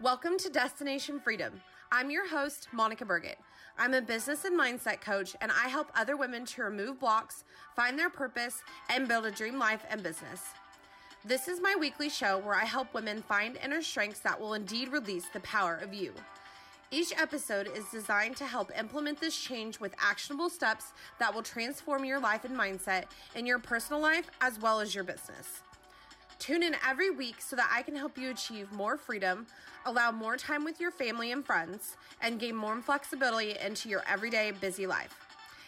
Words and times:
Welcome 0.00 0.38
to 0.38 0.48
Destination 0.48 1.18
Freedom. 1.18 1.60
I'm 1.90 2.08
your 2.08 2.28
host, 2.28 2.68
Monica 2.70 3.04
Burgett. 3.04 3.40
I'm 3.76 3.94
a 3.94 4.00
business 4.00 4.44
and 4.44 4.56
mindset 4.56 5.00
coach, 5.00 5.34
and 5.40 5.50
I 5.50 5.66
help 5.66 5.90
other 5.96 6.16
women 6.16 6.44
to 6.46 6.62
remove 6.62 7.00
blocks, 7.00 7.42
find 7.74 7.98
their 7.98 8.08
purpose, 8.08 8.62
and 8.88 9.08
build 9.08 9.26
a 9.26 9.32
dream 9.32 9.58
life 9.58 9.84
and 9.90 10.00
business. 10.00 10.44
This 11.24 11.48
is 11.48 11.60
my 11.60 11.74
weekly 11.80 12.08
show 12.08 12.38
where 12.38 12.54
I 12.54 12.64
help 12.64 12.94
women 12.94 13.22
find 13.22 13.56
inner 13.56 13.82
strengths 13.82 14.20
that 14.20 14.40
will 14.40 14.54
indeed 14.54 14.92
release 14.92 15.26
the 15.32 15.40
power 15.40 15.74
of 15.74 15.92
you. 15.92 16.12
Each 16.92 17.12
episode 17.18 17.68
is 17.76 17.90
designed 17.90 18.36
to 18.36 18.46
help 18.46 18.70
implement 18.78 19.18
this 19.18 19.36
change 19.36 19.80
with 19.80 19.96
actionable 19.98 20.48
steps 20.48 20.92
that 21.18 21.34
will 21.34 21.42
transform 21.42 22.04
your 22.04 22.20
life 22.20 22.44
and 22.44 22.56
mindset 22.56 23.06
in 23.34 23.46
your 23.46 23.58
personal 23.58 24.00
life 24.00 24.30
as 24.40 24.60
well 24.60 24.78
as 24.78 24.94
your 24.94 25.02
business. 25.02 25.62
Tune 26.38 26.62
in 26.62 26.76
every 26.88 27.10
week 27.10 27.40
so 27.40 27.56
that 27.56 27.68
I 27.72 27.82
can 27.82 27.96
help 27.96 28.16
you 28.16 28.30
achieve 28.30 28.70
more 28.70 28.96
freedom, 28.96 29.46
allow 29.84 30.12
more 30.12 30.36
time 30.36 30.64
with 30.64 30.80
your 30.80 30.92
family 30.92 31.32
and 31.32 31.44
friends, 31.44 31.96
and 32.22 32.38
gain 32.38 32.54
more 32.54 32.80
flexibility 32.80 33.56
into 33.58 33.88
your 33.88 34.04
everyday 34.08 34.52
busy 34.52 34.86
life. 34.86 35.18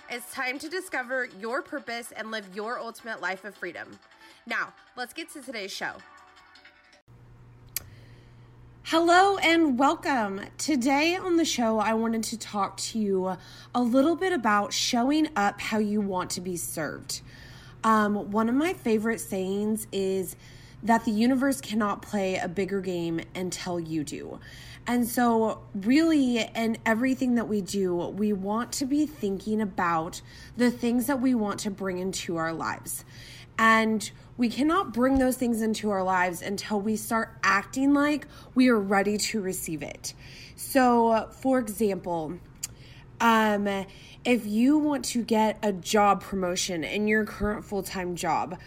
It's 0.09 0.33
time 0.33 0.61
to 0.61 0.69
discover 0.69 1.29
your 1.41 1.61
purpose 1.61 2.13
and 2.17 2.31
live 2.31 2.47
your 2.55 2.79
ultimate 2.79 3.21
life 3.21 3.45
of 3.45 3.57
freedom. 3.57 3.99
Now, 4.47 4.73
let's 4.97 5.13
get 5.13 5.33
to 5.33 5.43
today's 5.43 5.73
show. 5.73 5.95
Hello 8.85 9.39
and 9.39 9.77
welcome. 9.77 10.41
Today 10.57 11.17
on 11.17 11.37
the 11.37 11.45
show, 11.45 11.79
I 11.79 11.95
wanted 11.95 12.23
to 12.25 12.39
talk 12.39 12.77
to 12.79 12.99
you 12.99 13.37
a 13.75 13.83
little 13.83 14.15
bit 14.15 14.33
about 14.33 14.73
showing 14.73 15.31
up 15.35 15.61
how 15.61 15.79
you 15.79 16.01
want 16.01 16.31
to 16.31 16.41
be 16.41 16.57
served. 16.57 17.23
Um, 17.83 18.31
one 18.31 18.49
of 18.49 18.55
my 18.55 18.73
favorite 18.73 19.21
sayings 19.21 19.87
is 19.91 20.37
that 20.83 21.05
the 21.05 21.11
universe 21.11 21.61
cannot 21.61 22.03
play 22.03 22.37
a 22.37 22.49
bigger 22.49 22.81
game 22.81 23.21
until 23.35 23.79
you 23.79 24.05
do. 24.05 24.41
And 24.87 25.07
so, 25.07 25.61
really, 25.75 26.39
in 26.39 26.79
everything 26.87 27.35
that 27.35 27.49
we 27.49 27.61
do, 27.61 27.95
we 27.95 28.33
want 28.33 28.73
to 28.73 28.87
be 28.87 29.07
thinking 29.07 29.61
about 29.61 30.23
the 30.57 30.71
things 30.71 31.07
that 31.07 31.21
we 31.21 31.35
want 31.35 31.61
to 31.61 31.71
bring 31.71 31.99
into 31.99 32.37
our 32.37 32.53
lives. 32.53 33.05
And 33.59 34.11
we 34.39 34.49
cannot 34.49 34.95
bring 34.95 35.19
those 35.19 35.37
things 35.37 35.61
into 35.61 35.91
our 35.91 36.03
lives 36.03 36.41
until 36.41 36.81
we 36.81 36.97
start 36.97 37.37
acting 37.43 37.93
like 37.93 38.27
we 38.55 38.71
are 38.71 38.79
ready 38.79 39.19
to 39.19 39.41
receive 39.41 39.83
it. 39.83 40.15
So, 40.57 41.29
for 41.31 41.59
example, 41.59 42.39
um, 43.21 43.87
if 44.25 44.47
you 44.47 44.79
want 44.79 45.05
to 45.07 45.23
get 45.23 45.59
a 45.63 45.73
job 45.73 46.23
promotion 46.23 46.85
in 46.85 47.07
your 47.07 47.27
current 47.27 47.65
full 47.65 47.83
time 47.83 48.17
job, 48.17 48.59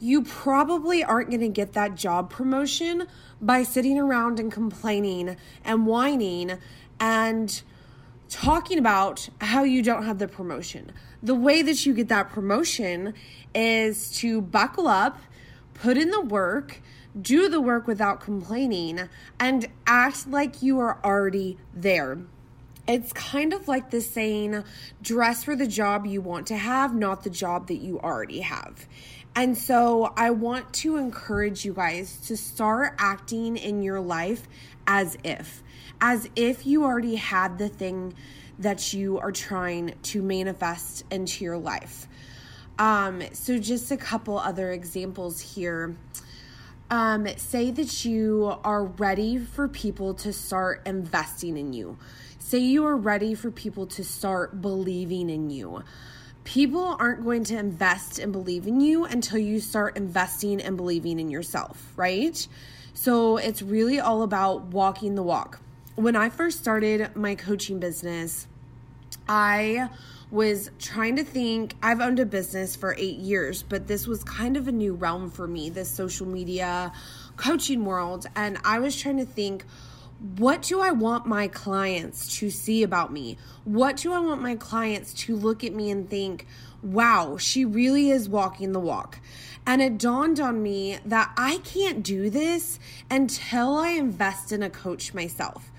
you 0.00 0.22
probably 0.22 1.04
aren't 1.04 1.28
going 1.28 1.40
to 1.40 1.48
get 1.48 1.74
that 1.74 1.94
job 1.94 2.30
promotion 2.30 3.06
by 3.40 3.62
sitting 3.62 3.98
around 3.98 4.40
and 4.40 4.50
complaining 4.50 5.36
and 5.64 5.86
whining 5.86 6.58
and 6.98 7.62
talking 8.30 8.78
about 8.78 9.28
how 9.40 9.62
you 9.62 9.82
don't 9.82 10.04
have 10.04 10.18
the 10.18 10.28
promotion. 10.28 10.92
The 11.22 11.34
way 11.34 11.60
that 11.62 11.84
you 11.84 11.92
get 11.92 12.08
that 12.08 12.30
promotion 12.30 13.12
is 13.54 14.10
to 14.18 14.40
buckle 14.40 14.88
up, 14.88 15.18
put 15.74 15.98
in 15.98 16.10
the 16.10 16.20
work, 16.20 16.80
do 17.20 17.48
the 17.48 17.60
work 17.60 17.86
without 17.86 18.20
complaining, 18.20 19.08
and 19.38 19.66
act 19.86 20.26
like 20.28 20.62
you 20.62 20.78
are 20.78 20.98
already 21.04 21.58
there. 21.74 22.18
It's 22.86 23.12
kind 23.12 23.52
of 23.52 23.68
like 23.68 23.90
the 23.90 24.00
saying, 24.00 24.64
dress 25.02 25.44
for 25.44 25.54
the 25.54 25.66
job 25.66 26.06
you 26.06 26.20
want 26.20 26.46
to 26.48 26.56
have, 26.56 26.94
not 26.94 27.22
the 27.22 27.30
job 27.30 27.68
that 27.68 27.76
you 27.76 28.00
already 28.00 28.40
have. 28.40 28.86
And 29.34 29.56
so 29.56 30.12
I 30.16 30.30
want 30.30 30.72
to 30.74 30.96
encourage 30.96 31.64
you 31.64 31.72
guys 31.72 32.16
to 32.26 32.36
start 32.36 32.94
acting 32.98 33.56
in 33.56 33.82
your 33.82 34.00
life 34.00 34.48
as 34.86 35.16
if, 35.22 35.62
as 36.00 36.28
if 36.34 36.66
you 36.66 36.84
already 36.84 37.14
had 37.14 37.58
the 37.58 37.68
thing 37.68 38.14
that 38.58 38.92
you 38.92 39.18
are 39.18 39.32
trying 39.32 39.94
to 40.02 40.20
manifest 40.20 41.04
into 41.10 41.44
your 41.44 41.56
life. 41.56 42.08
Um, 42.78 43.22
so, 43.32 43.58
just 43.58 43.90
a 43.90 43.96
couple 43.96 44.38
other 44.38 44.72
examples 44.72 45.40
here. 45.40 45.96
Um, 46.90 47.28
say 47.36 47.70
that 47.70 48.04
you 48.04 48.56
are 48.64 48.84
ready 48.84 49.38
for 49.38 49.68
people 49.68 50.14
to 50.14 50.32
start 50.32 50.82
investing 50.86 51.56
in 51.56 51.72
you. 51.72 51.98
Say 52.38 52.58
you 52.58 52.84
are 52.86 52.96
ready 52.96 53.34
for 53.34 53.50
people 53.50 53.86
to 53.88 54.02
start 54.02 54.60
believing 54.60 55.30
in 55.30 55.50
you 55.50 55.84
people 56.44 56.96
aren't 56.98 57.22
going 57.24 57.44
to 57.44 57.58
invest 57.58 58.18
and 58.18 58.32
believe 58.32 58.66
in 58.66 58.80
you 58.80 59.04
until 59.04 59.38
you 59.38 59.60
start 59.60 59.96
investing 59.96 60.60
and 60.60 60.76
believing 60.76 61.20
in 61.20 61.30
yourself, 61.30 61.92
right? 61.96 62.46
So 62.94 63.36
it's 63.36 63.62
really 63.62 64.00
all 64.00 64.22
about 64.22 64.66
walking 64.66 65.14
the 65.14 65.22
walk. 65.22 65.60
When 65.96 66.16
I 66.16 66.28
first 66.28 66.58
started 66.58 67.14
my 67.14 67.34
coaching 67.34 67.78
business, 67.78 68.46
I 69.28 69.90
was 70.30 70.70
trying 70.78 71.16
to 71.16 71.24
think 71.24 71.74
I've 71.82 72.00
owned 72.00 72.20
a 72.20 72.26
business 72.26 72.76
for 72.76 72.94
8 72.96 73.16
years, 73.16 73.62
but 73.62 73.86
this 73.86 74.06
was 74.06 74.22
kind 74.24 74.56
of 74.56 74.68
a 74.68 74.72
new 74.72 74.94
realm 74.94 75.30
for 75.30 75.46
me, 75.46 75.70
this 75.70 75.90
social 75.90 76.26
media 76.26 76.92
coaching 77.36 77.84
world, 77.84 78.26
and 78.36 78.58
I 78.64 78.78
was 78.78 78.96
trying 78.96 79.18
to 79.18 79.24
think 79.24 79.64
what 80.20 80.60
do 80.60 80.80
I 80.80 80.90
want 80.90 81.24
my 81.24 81.48
clients 81.48 82.36
to 82.38 82.50
see 82.50 82.82
about 82.82 83.10
me? 83.10 83.38
What 83.64 83.96
do 83.96 84.12
I 84.12 84.18
want 84.18 84.42
my 84.42 84.54
clients 84.54 85.14
to 85.14 85.34
look 85.34 85.64
at 85.64 85.72
me 85.72 85.90
and 85.90 86.10
think, 86.10 86.46
wow, 86.82 87.38
she 87.38 87.64
really 87.64 88.10
is 88.10 88.28
walking 88.28 88.72
the 88.72 88.80
walk? 88.80 89.18
And 89.66 89.80
it 89.80 89.96
dawned 89.96 90.38
on 90.38 90.62
me 90.62 90.98
that 91.06 91.32
I 91.38 91.58
can't 91.64 92.02
do 92.02 92.28
this 92.28 92.78
until 93.10 93.76
I 93.76 93.90
invest 93.90 94.52
in 94.52 94.62
a 94.62 94.68
coach 94.68 95.14
myself. 95.14 95.70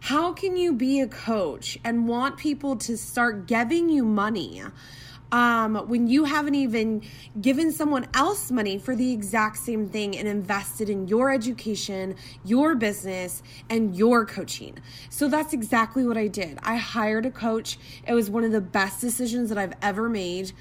How 0.00 0.32
can 0.32 0.56
you 0.56 0.72
be 0.72 1.00
a 1.00 1.06
coach 1.06 1.78
and 1.84 2.08
want 2.08 2.36
people 2.36 2.76
to 2.76 2.96
start 2.96 3.46
giving 3.46 3.88
you 3.88 4.04
money? 4.04 4.62
Um, 5.34 5.74
when 5.88 6.06
you 6.06 6.22
haven't 6.22 6.54
even 6.54 7.02
given 7.40 7.72
someone 7.72 8.06
else 8.14 8.52
money 8.52 8.78
for 8.78 8.94
the 8.94 9.12
exact 9.12 9.56
same 9.56 9.88
thing 9.88 10.16
and 10.16 10.28
invested 10.28 10.88
in 10.88 11.08
your 11.08 11.32
education, 11.32 12.14
your 12.44 12.76
business, 12.76 13.42
and 13.68 13.96
your 13.96 14.24
coaching. 14.26 14.78
So 15.10 15.26
that's 15.26 15.52
exactly 15.52 16.06
what 16.06 16.16
I 16.16 16.28
did. 16.28 16.60
I 16.62 16.76
hired 16.76 17.26
a 17.26 17.32
coach. 17.32 17.78
It 18.06 18.14
was 18.14 18.30
one 18.30 18.44
of 18.44 18.52
the 18.52 18.60
best 18.60 19.00
decisions 19.00 19.48
that 19.48 19.58
I've 19.58 19.74
ever 19.82 20.08
made. 20.08 20.52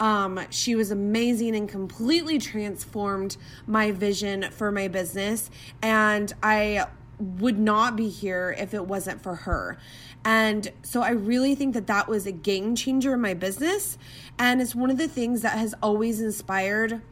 Um, 0.00 0.40
she 0.48 0.76
was 0.76 0.90
amazing 0.90 1.54
and 1.54 1.68
completely 1.68 2.38
transformed 2.38 3.36
my 3.66 3.90
vision 3.90 4.50
for 4.50 4.72
my 4.72 4.88
business. 4.88 5.50
And 5.82 6.32
I 6.42 6.86
would 7.18 7.58
not 7.58 7.96
be 7.96 8.08
here 8.08 8.54
if 8.58 8.74
it 8.74 8.86
wasn't 8.86 9.22
for 9.22 9.34
her. 9.34 9.78
And 10.24 10.70
so 10.82 11.02
I 11.02 11.10
really 11.10 11.54
think 11.54 11.74
that 11.74 11.88
that 11.88 12.08
was 12.08 12.26
a 12.26 12.32
game 12.32 12.76
changer 12.76 13.14
in 13.14 13.20
my 13.20 13.34
business. 13.34 13.98
And 14.38 14.62
it's 14.62 14.74
one 14.74 14.90
of 14.90 14.98
the 14.98 15.08
things 15.08 15.42
that 15.42 15.58
has 15.58 15.74
always 15.82 16.20
inspired 16.20 17.02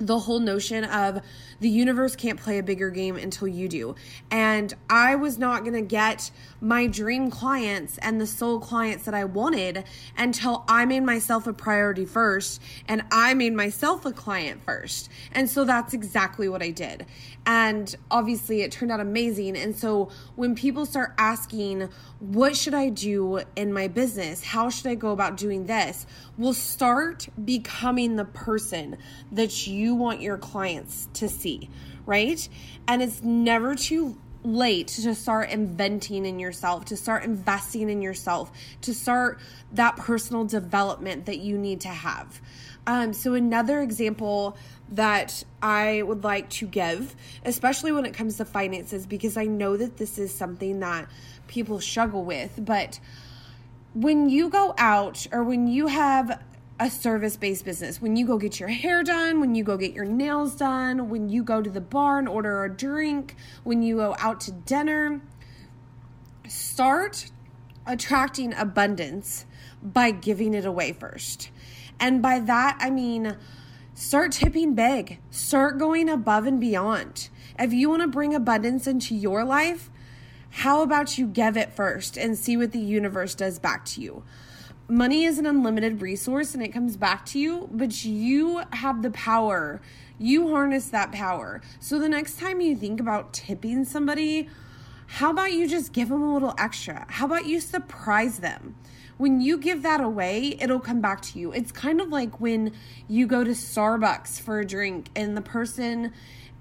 the 0.00 0.18
whole 0.18 0.40
notion 0.40 0.82
of 0.84 1.20
the 1.60 1.68
universe 1.68 2.16
can't 2.16 2.40
play 2.40 2.58
a 2.58 2.62
bigger 2.62 2.88
game 2.88 3.16
until 3.16 3.46
you 3.46 3.68
do. 3.68 3.94
And 4.30 4.72
I 4.88 5.14
was 5.14 5.38
not 5.38 5.60
going 5.60 5.74
to 5.74 5.82
get 5.82 6.30
my 6.60 6.86
dream 6.86 7.30
clients 7.30 7.98
and 7.98 8.18
the 8.18 8.26
soul 8.26 8.58
clients 8.60 9.04
that 9.04 9.14
I 9.14 9.24
wanted 9.24 9.84
until 10.16 10.64
I 10.66 10.86
made 10.86 11.02
myself 11.02 11.46
a 11.46 11.52
priority 11.52 12.06
first 12.06 12.62
and 12.88 13.02
I 13.12 13.34
made 13.34 13.52
myself 13.52 14.06
a 14.06 14.12
client 14.12 14.62
first. 14.64 15.10
And 15.32 15.50
so 15.50 15.64
that's 15.64 15.92
exactly 15.92 16.48
what 16.48 16.62
I 16.62 16.70
did. 16.70 17.04
And 17.44 17.94
obviously 18.10 18.62
it 18.62 18.72
turned 18.72 18.90
out 18.90 19.00
amazing. 19.00 19.56
And 19.56 19.76
so 19.76 20.10
when 20.36 20.54
people 20.54 20.86
start 20.86 21.14
asking, 21.18 21.90
what 22.20 22.56
should 22.56 22.74
I 22.74 22.88
do 22.88 23.42
in 23.56 23.72
my 23.72 23.88
business? 23.88 24.44
How 24.44 24.70
should 24.70 24.86
I 24.86 24.94
go 24.94 25.10
about 25.10 25.36
doing 25.36 25.66
this? 25.66 26.06
We'll 26.38 26.54
start 26.54 27.28
becoming 27.42 28.16
the 28.16 28.24
person 28.24 28.96
that 29.32 29.66
you 29.66 29.89
you 29.90 29.96
want 29.96 30.20
your 30.20 30.38
clients 30.38 31.08
to 31.14 31.28
see, 31.28 31.68
right? 32.06 32.48
And 32.86 33.02
it's 33.02 33.24
never 33.24 33.74
too 33.74 34.16
late 34.44 34.86
to 34.86 35.14
start 35.16 35.50
inventing 35.50 36.24
in 36.24 36.38
yourself, 36.38 36.84
to 36.86 36.96
start 36.96 37.24
investing 37.24 37.90
in 37.90 38.00
yourself, 38.00 38.52
to 38.82 38.94
start 38.94 39.40
that 39.72 39.96
personal 39.96 40.44
development 40.44 41.26
that 41.26 41.38
you 41.38 41.58
need 41.58 41.80
to 41.80 41.88
have. 41.88 42.40
Um, 42.86 43.12
so, 43.12 43.34
another 43.34 43.80
example 43.80 44.56
that 44.92 45.42
I 45.60 46.02
would 46.02 46.22
like 46.22 46.48
to 46.50 46.66
give, 46.66 47.16
especially 47.44 47.90
when 47.90 48.06
it 48.06 48.14
comes 48.14 48.36
to 48.36 48.44
finances, 48.44 49.06
because 49.06 49.36
I 49.36 49.46
know 49.46 49.76
that 49.76 49.96
this 49.96 50.18
is 50.18 50.32
something 50.32 50.80
that 50.80 51.08
people 51.48 51.80
struggle 51.80 52.24
with, 52.24 52.64
but 52.64 53.00
when 53.92 54.28
you 54.28 54.48
go 54.48 54.72
out 54.78 55.26
or 55.32 55.42
when 55.42 55.66
you 55.66 55.88
have 55.88 56.40
a 56.80 56.90
service 56.90 57.36
based 57.36 57.64
business. 57.64 58.00
When 58.00 58.16
you 58.16 58.26
go 58.26 58.38
get 58.38 58.58
your 58.58 58.70
hair 58.70 59.02
done, 59.02 59.38
when 59.38 59.54
you 59.54 59.62
go 59.62 59.76
get 59.76 59.92
your 59.92 60.06
nails 60.06 60.56
done, 60.56 61.10
when 61.10 61.28
you 61.28 61.44
go 61.44 61.60
to 61.60 61.68
the 61.68 61.80
bar 61.80 62.18
and 62.18 62.26
order 62.26 62.64
a 62.64 62.74
drink, 62.74 63.36
when 63.62 63.82
you 63.82 63.96
go 63.96 64.16
out 64.18 64.40
to 64.42 64.52
dinner, 64.52 65.20
start 66.48 67.30
attracting 67.86 68.54
abundance 68.54 69.44
by 69.82 70.10
giving 70.10 70.54
it 70.54 70.64
away 70.64 70.92
first. 70.92 71.50
And 72.00 72.22
by 72.22 72.38
that, 72.40 72.78
I 72.80 72.88
mean, 72.88 73.36
start 73.94 74.32
tipping 74.32 74.74
big, 74.74 75.18
start 75.30 75.78
going 75.78 76.08
above 76.08 76.46
and 76.46 76.58
beyond. 76.58 77.28
If 77.58 77.74
you 77.74 77.90
want 77.90 78.00
to 78.00 78.08
bring 78.08 78.34
abundance 78.34 78.86
into 78.86 79.14
your 79.14 79.44
life, 79.44 79.90
How 80.50 80.82
about 80.82 81.16
you 81.16 81.26
give 81.26 81.56
it 81.56 81.72
first 81.72 82.16
and 82.16 82.36
see 82.36 82.56
what 82.56 82.72
the 82.72 82.80
universe 82.80 83.34
does 83.34 83.58
back 83.58 83.84
to 83.86 84.00
you? 84.00 84.24
Money 84.90 85.22
is 85.22 85.38
an 85.38 85.46
unlimited 85.46 86.02
resource 86.02 86.52
and 86.52 86.64
it 86.64 86.72
comes 86.72 86.96
back 86.96 87.24
to 87.24 87.38
you, 87.38 87.68
but 87.70 88.04
you 88.04 88.60
have 88.72 89.02
the 89.02 89.10
power. 89.12 89.80
You 90.18 90.48
harness 90.48 90.88
that 90.88 91.12
power. 91.12 91.60
So 91.78 92.00
the 92.00 92.08
next 92.08 92.40
time 92.40 92.60
you 92.60 92.74
think 92.74 92.98
about 92.98 93.32
tipping 93.32 93.84
somebody, 93.84 94.48
how 95.06 95.30
about 95.30 95.52
you 95.52 95.68
just 95.68 95.92
give 95.92 96.08
them 96.08 96.22
a 96.22 96.34
little 96.34 96.56
extra? 96.58 97.06
How 97.08 97.26
about 97.26 97.46
you 97.46 97.60
surprise 97.60 98.40
them? 98.40 98.74
When 99.16 99.40
you 99.40 99.58
give 99.58 99.82
that 99.84 100.00
away, 100.00 100.56
it'll 100.60 100.80
come 100.80 101.00
back 101.00 101.22
to 101.22 101.38
you. 101.38 101.52
It's 101.52 101.70
kind 101.70 102.00
of 102.00 102.08
like 102.08 102.40
when 102.40 102.72
you 103.06 103.28
go 103.28 103.44
to 103.44 103.50
Starbucks 103.50 104.40
for 104.40 104.58
a 104.58 104.66
drink 104.66 105.10
and 105.14 105.36
the 105.36 105.40
person 105.40 106.12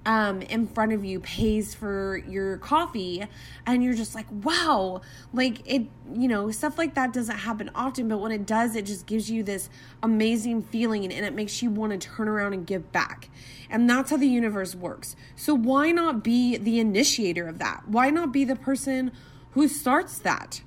um, 0.10 0.42
in 0.42 0.66
front 0.66 0.92
of 0.92 1.06
you 1.06 1.20
pays 1.20 1.76
for 1.76 2.18
your 2.28 2.58
coffee 2.58 3.24
and 3.68 3.84
you're 3.84 3.94
just 3.94 4.16
like 4.16 4.26
wow 4.44 5.02
like 5.34 5.62
it 5.66 5.84
you 6.16 6.28
know 6.28 6.50
stuff 6.50 6.80
like 6.80 6.96
that 6.96 7.14
doesn't 7.14 7.38
happen 7.38 7.70
often 7.76 8.08
but 8.08 8.18
when 8.18 8.32
it 8.32 8.44
does 8.48 8.76
it 8.76 8.88
just 8.88 9.06
gives 9.06 9.30
you 9.30 9.44
this 9.44 9.70
amazing 10.02 10.64
feeling 10.64 11.06
and 11.06 11.26
it 11.26 11.34
makes 11.34 11.62
you 11.62 11.70
want 11.70 11.92
to 11.92 11.98
turn 11.98 12.28
around 12.28 12.54
and 12.54 12.66
give 12.66 12.92
back. 12.92 13.30
And 13.70 13.90
that's 13.90 14.12
how 14.12 14.18
the 14.18 14.28
universe 14.28 14.76
works. 14.76 15.16
So 15.36 15.54
why 15.54 15.92
not 15.92 16.24
be 16.24 16.58
the 16.58 16.80
initiator 16.80 17.48
of 17.48 17.60
that? 17.60 17.84
Why 17.88 18.10
not 18.10 18.32
be 18.32 18.44
the 18.44 18.56
person 18.56 19.12
who 19.52 19.68
starts 19.68 20.20
that 20.20 20.62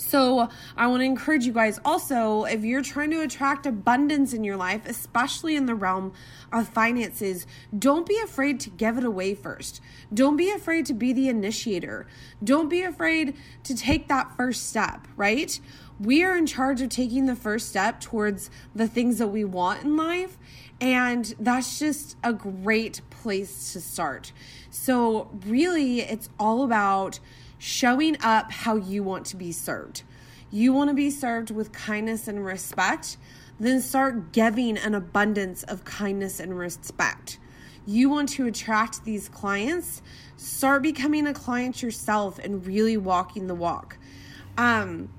so, 0.00 0.48
I 0.78 0.86
want 0.86 1.02
to 1.02 1.04
encourage 1.04 1.44
you 1.44 1.52
guys 1.52 1.78
also 1.84 2.44
if 2.44 2.64
you're 2.64 2.80
trying 2.80 3.10
to 3.10 3.20
attract 3.20 3.66
abundance 3.66 4.32
in 4.32 4.44
your 4.44 4.56
life, 4.56 4.86
especially 4.86 5.56
in 5.56 5.66
the 5.66 5.74
realm 5.74 6.12
of 6.50 6.68
finances, 6.68 7.46
don't 7.78 8.08
be 8.08 8.18
afraid 8.18 8.60
to 8.60 8.70
give 8.70 8.96
it 8.96 9.04
away 9.04 9.34
first. 9.34 9.82
Don't 10.12 10.38
be 10.38 10.50
afraid 10.50 10.86
to 10.86 10.94
be 10.94 11.12
the 11.12 11.28
initiator. 11.28 12.06
Don't 12.42 12.70
be 12.70 12.82
afraid 12.82 13.36
to 13.64 13.76
take 13.76 14.08
that 14.08 14.34
first 14.38 14.70
step, 14.70 15.06
right? 15.16 15.60
We 16.00 16.24
are 16.24 16.34
in 16.34 16.46
charge 16.46 16.80
of 16.80 16.88
taking 16.88 17.26
the 17.26 17.36
first 17.36 17.68
step 17.68 18.00
towards 18.00 18.50
the 18.74 18.88
things 18.88 19.18
that 19.18 19.28
we 19.28 19.44
want 19.44 19.84
in 19.84 19.98
life. 19.98 20.38
And 20.80 21.34
that's 21.38 21.78
just 21.78 22.16
a 22.24 22.32
great 22.32 23.02
place 23.10 23.74
to 23.74 23.82
start. 23.82 24.32
So, 24.70 25.28
really, 25.44 26.00
it's 26.00 26.30
all 26.38 26.64
about 26.64 27.20
showing 27.60 28.16
up 28.22 28.50
how 28.50 28.74
you 28.74 29.02
want 29.02 29.26
to 29.26 29.36
be 29.36 29.52
served. 29.52 30.02
You 30.50 30.72
want 30.72 30.88
to 30.88 30.94
be 30.94 31.10
served 31.10 31.50
with 31.50 31.72
kindness 31.72 32.26
and 32.26 32.44
respect, 32.44 33.18
then 33.60 33.82
start 33.82 34.32
giving 34.32 34.78
an 34.78 34.94
abundance 34.94 35.62
of 35.64 35.84
kindness 35.84 36.40
and 36.40 36.58
respect. 36.58 37.38
You 37.86 38.08
want 38.08 38.30
to 38.30 38.46
attract 38.46 39.04
these 39.04 39.28
clients, 39.28 40.00
start 40.38 40.82
becoming 40.82 41.26
a 41.26 41.34
client 41.34 41.82
yourself 41.82 42.38
and 42.38 42.66
really 42.66 42.96
walking 42.96 43.46
the 43.46 43.54
walk. 43.54 43.98
Um, 44.56 45.10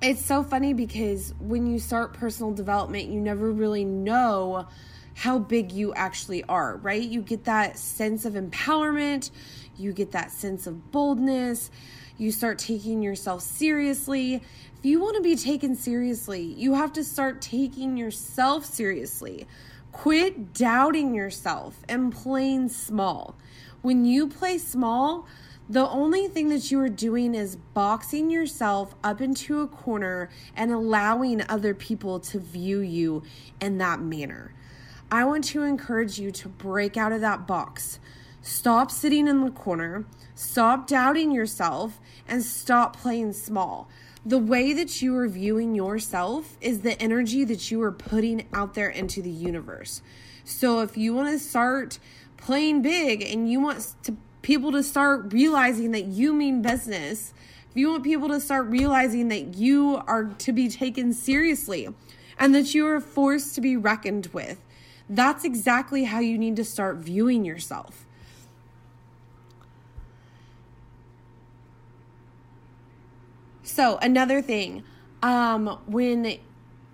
it's 0.00 0.24
so 0.24 0.42
funny 0.42 0.72
because 0.72 1.34
when 1.38 1.66
you 1.66 1.78
start 1.78 2.14
personal 2.14 2.52
development, 2.52 3.10
you 3.10 3.20
never 3.20 3.52
really 3.52 3.84
know 3.84 4.66
how 5.14 5.38
big 5.38 5.70
you 5.72 5.92
actually 5.94 6.42
are, 6.44 6.76
right? 6.78 7.02
You 7.02 7.20
get 7.20 7.44
that 7.44 7.78
sense 7.78 8.24
of 8.24 8.32
empowerment 8.32 9.30
you 9.76 9.92
get 9.92 10.12
that 10.12 10.30
sense 10.30 10.66
of 10.66 10.90
boldness. 10.90 11.70
You 12.18 12.30
start 12.30 12.58
taking 12.58 13.02
yourself 13.02 13.42
seriously. 13.42 14.34
If 14.34 14.84
you 14.84 15.00
want 15.00 15.16
to 15.16 15.22
be 15.22 15.36
taken 15.36 15.74
seriously, 15.74 16.42
you 16.42 16.74
have 16.74 16.92
to 16.94 17.04
start 17.04 17.40
taking 17.40 17.96
yourself 17.96 18.64
seriously. 18.64 19.46
Quit 19.92 20.54
doubting 20.54 21.14
yourself 21.14 21.78
and 21.88 22.12
playing 22.12 22.68
small. 22.68 23.36
When 23.82 24.04
you 24.04 24.28
play 24.28 24.58
small, 24.58 25.26
the 25.68 25.88
only 25.88 26.28
thing 26.28 26.48
that 26.48 26.70
you 26.70 26.80
are 26.80 26.88
doing 26.88 27.34
is 27.34 27.56
boxing 27.56 28.30
yourself 28.30 28.94
up 29.02 29.20
into 29.20 29.60
a 29.60 29.66
corner 29.66 30.28
and 30.56 30.70
allowing 30.70 31.42
other 31.48 31.74
people 31.74 32.20
to 32.20 32.38
view 32.38 32.80
you 32.80 33.22
in 33.60 33.78
that 33.78 34.00
manner. 34.00 34.52
I 35.10 35.24
want 35.24 35.44
to 35.44 35.62
encourage 35.62 36.18
you 36.18 36.30
to 36.32 36.48
break 36.48 36.96
out 36.96 37.12
of 37.12 37.20
that 37.20 37.46
box. 37.46 38.00
Stop 38.42 38.90
sitting 38.90 39.28
in 39.28 39.44
the 39.44 39.52
corner, 39.52 40.04
stop 40.34 40.88
doubting 40.88 41.30
yourself, 41.30 42.00
and 42.26 42.42
stop 42.42 42.96
playing 42.96 43.32
small. 43.32 43.88
The 44.26 44.38
way 44.38 44.72
that 44.72 45.00
you 45.00 45.16
are 45.16 45.28
viewing 45.28 45.76
yourself 45.76 46.56
is 46.60 46.80
the 46.80 47.00
energy 47.00 47.44
that 47.44 47.70
you 47.70 47.80
are 47.82 47.92
putting 47.92 48.48
out 48.52 48.74
there 48.74 48.88
into 48.88 49.22
the 49.22 49.30
universe. 49.30 50.02
So 50.44 50.80
if 50.80 50.96
you 50.96 51.14
want 51.14 51.28
to 51.28 51.38
start 51.38 52.00
playing 52.36 52.82
big 52.82 53.22
and 53.22 53.48
you 53.48 53.60
want 53.60 53.94
to 54.02 54.16
people 54.42 54.72
to 54.72 54.82
start 54.82 55.32
realizing 55.32 55.92
that 55.92 56.06
you 56.06 56.32
mean 56.32 56.62
business, 56.62 57.32
if 57.70 57.76
you 57.76 57.90
want 57.90 58.02
people 58.02 58.28
to 58.28 58.40
start 58.40 58.66
realizing 58.66 59.28
that 59.28 59.54
you 59.54 60.02
are 60.08 60.24
to 60.24 60.52
be 60.52 60.68
taken 60.68 61.12
seriously 61.12 61.88
and 62.40 62.52
that 62.56 62.74
you 62.74 62.88
are 62.88 63.00
forced 63.00 63.54
to 63.54 63.60
be 63.60 63.76
reckoned 63.76 64.26
with, 64.32 64.60
that's 65.08 65.44
exactly 65.44 66.04
how 66.04 66.18
you 66.18 66.36
need 66.36 66.56
to 66.56 66.64
start 66.64 66.96
viewing 66.96 67.44
yourself. 67.44 68.04
So 73.72 73.96
another 74.02 74.42
thing, 74.42 74.84
um, 75.22 75.78
when 75.86 76.36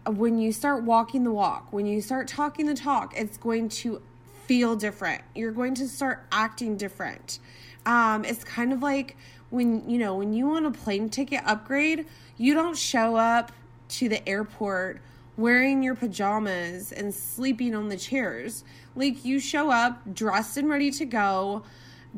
when 0.06 0.38
you 0.38 0.52
start 0.52 0.84
walking 0.84 1.24
the 1.24 1.32
walk, 1.32 1.72
when 1.72 1.86
you 1.86 2.00
start 2.00 2.28
talking 2.28 2.66
the 2.66 2.74
talk, 2.74 3.14
it's 3.16 3.36
going 3.36 3.68
to 3.68 4.00
feel 4.46 4.76
different. 4.76 5.22
You're 5.34 5.50
going 5.50 5.74
to 5.74 5.88
start 5.88 6.24
acting 6.30 6.76
different. 6.76 7.40
Um, 7.84 8.24
it's 8.24 8.44
kind 8.44 8.72
of 8.72 8.80
like 8.80 9.16
when 9.50 9.90
you 9.90 9.98
know 9.98 10.14
when 10.14 10.32
you 10.32 10.46
want 10.46 10.66
a 10.66 10.70
plane 10.70 11.08
ticket 11.08 11.40
upgrade, 11.44 12.06
you 12.36 12.54
don't 12.54 12.78
show 12.78 13.16
up 13.16 13.50
to 13.88 14.08
the 14.08 14.26
airport 14.28 15.00
wearing 15.36 15.82
your 15.82 15.96
pajamas 15.96 16.92
and 16.92 17.12
sleeping 17.12 17.74
on 17.74 17.88
the 17.88 17.96
chairs. 17.96 18.62
Like 18.94 19.24
you 19.24 19.40
show 19.40 19.72
up 19.72 20.14
dressed 20.14 20.56
and 20.56 20.68
ready 20.68 20.92
to 20.92 21.04
go 21.04 21.64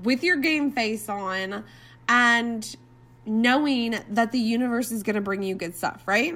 with 0.05 0.23
your 0.23 0.37
game 0.37 0.71
face 0.71 1.09
on 1.09 1.65
and 2.11 2.77
knowing 3.27 4.01
that 4.09 4.33
the 4.33 4.39
universe 4.39 4.91
is 4.91 5.03
going 5.03 5.17
to 5.17 5.21
bring 5.21 5.43
you 5.43 5.55
good 5.55 5.77
stuff, 5.77 6.03
right? 6.07 6.35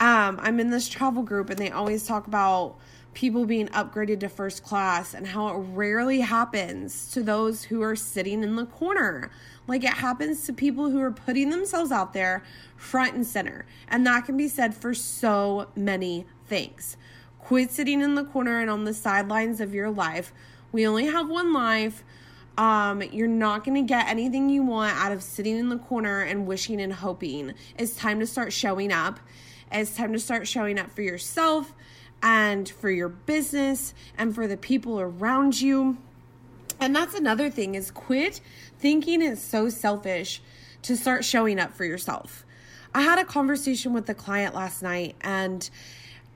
Um, 0.00 0.38
I'm 0.42 0.60
in 0.60 0.70
this 0.70 0.88
travel 0.88 1.22
group 1.22 1.50
and 1.50 1.58
they 1.58 1.70
always 1.70 2.06
talk 2.06 2.26
about 2.26 2.76
people 3.12 3.44
being 3.44 3.66
upgraded 3.68 4.20
to 4.20 4.28
first 4.28 4.62
class 4.62 5.14
and 5.14 5.26
how 5.26 5.48
it 5.48 5.58
rarely 5.74 6.20
happens 6.20 7.10
to 7.12 7.22
those 7.22 7.64
who 7.64 7.82
are 7.82 7.96
sitting 7.96 8.42
in 8.42 8.56
the 8.56 8.66
corner. 8.66 9.30
Like 9.66 9.84
it 9.84 9.94
happens 9.94 10.46
to 10.46 10.52
people 10.52 10.90
who 10.90 11.00
are 11.00 11.10
putting 11.10 11.50
themselves 11.50 11.90
out 11.90 12.12
there 12.12 12.44
front 12.76 13.14
and 13.14 13.26
center. 13.26 13.66
And 13.88 14.06
that 14.06 14.24
can 14.24 14.36
be 14.36 14.48
said 14.48 14.74
for 14.74 14.94
so 14.94 15.68
many 15.74 16.24
things. 16.46 16.96
Quit 17.38 17.70
sitting 17.70 18.00
in 18.00 18.14
the 18.14 18.24
corner 18.24 18.60
and 18.60 18.70
on 18.70 18.84
the 18.84 18.94
sidelines 18.94 19.60
of 19.60 19.74
your 19.74 19.90
life. 19.90 20.32
We 20.72 20.86
only 20.86 21.06
have 21.06 21.28
one 21.28 21.52
life. 21.52 22.04
Um, 22.58 23.02
you're 23.02 23.28
not 23.28 23.64
going 23.64 23.76
to 23.76 23.88
get 23.88 24.08
anything 24.08 24.50
you 24.50 24.62
want 24.62 24.96
out 24.96 25.12
of 25.12 25.22
sitting 25.22 25.56
in 25.56 25.68
the 25.68 25.78
corner 25.78 26.20
and 26.20 26.46
wishing 26.46 26.80
and 26.80 26.92
hoping. 26.92 27.54
It's 27.78 27.96
time 27.96 28.20
to 28.20 28.26
start 28.26 28.52
showing 28.52 28.92
up. 28.92 29.18
It's 29.72 29.94
time 29.94 30.12
to 30.12 30.18
start 30.18 30.46
showing 30.48 30.78
up 30.78 30.90
for 30.90 31.02
yourself 31.02 31.72
and 32.22 32.68
for 32.68 32.90
your 32.90 33.08
business 33.08 33.94
and 34.18 34.34
for 34.34 34.46
the 34.46 34.56
people 34.56 35.00
around 35.00 35.60
you. 35.60 35.96
And 36.78 36.94
that's 36.94 37.14
another 37.14 37.50
thing 37.50 37.74
is 37.74 37.90
quit 37.90 38.40
thinking 38.78 39.22
it's 39.22 39.42
so 39.42 39.68
selfish 39.68 40.42
to 40.82 40.96
start 40.96 41.24
showing 41.24 41.58
up 41.58 41.74
for 41.74 41.84
yourself. 41.84 42.44
I 42.94 43.02
had 43.02 43.18
a 43.18 43.24
conversation 43.24 43.92
with 43.92 44.08
a 44.08 44.14
client 44.14 44.54
last 44.54 44.82
night 44.82 45.14
and 45.20 45.68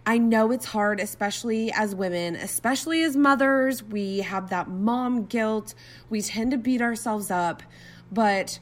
I 0.07 0.19
know 0.19 0.51
it's 0.51 0.67
hard, 0.67 1.01
especially 1.01 1.73
as 1.73 1.95
women, 1.95 2.37
especially 2.37 3.03
as 3.05 3.17
mothers. 3.17 3.83
We 3.83 4.19
have 4.19 4.51
that 4.51 4.69
mom 4.69 5.25
guilt. 5.25 5.75
We 6.11 6.21
tend 6.21 6.51
to 6.51 6.59
beat 6.59 6.83
ourselves 6.83 7.31
up, 7.31 7.63
but 8.13 8.59